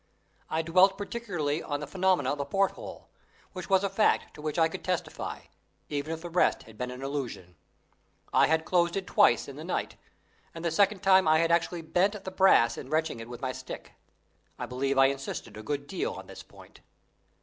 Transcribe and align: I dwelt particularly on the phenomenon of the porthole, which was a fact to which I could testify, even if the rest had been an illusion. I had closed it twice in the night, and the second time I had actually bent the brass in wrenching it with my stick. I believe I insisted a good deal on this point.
I 0.49 0.63
dwelt 0.63 0.97
particularly 0.97 1.61
on 1.61 1.79
the 1.79 1.85
phenomenon 1.85 2.31
of 2.31 2.39
the 2.39 2.45
porthole, 2.45 3.11
which 3.53 3.69
was 3.69 3.83
a 3.83 3.87
fact 3.87 4.33
to 4.33 4.41
which 4.41 4.57
I 4.57 4.67
could 4.67 4.83
testify, 4.83 5.41
even 5.89 6.11
if 6.11 6.23
the 6.23 6.29
rest 6.31 6.63
had 6.63 6.75
been 6.75 6.89
an 6.89 7.03
illusion. 7.03 7.55
I 8.33 8.47
had 8.47 8.65
closed 8.65 8.97
it 8.97 9.05
twice 9.05 9.47
in 9.47 9.57
the 9.57 9.63
night, 9.63 9.97
and 10.55 10.65
the 10.65 10.71
second 10.71 11.03
time 11.03 11.27
I 11.27 11.37
had 11.37 11.51
actually 11.51 11.83
bent 11.83 12.23
the 12.23 12.31
brass 12.31 12.79
in 12.79 12.89
wrenching 12.89 13.19
it 13.19 13.29
with 13.29 13.41
my 13.41 13.51
stick. 13.51 13.91
I 14.57 14.65
believe 14.65 14.97
I 14.97 15.05
insisted 15.05 15.55
a 15.55 15.61
good 15.61 15.85
deal 15.85 16.13
on 16.13 16.25
this 16.25 16.41
point. 16.41 16.81